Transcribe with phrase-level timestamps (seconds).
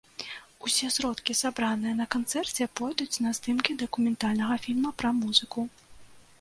[0.67, 5.59] Усе сродкі сабраныя на канцэрце пойдуць на здымкі дакументальнага фільма пра музыку.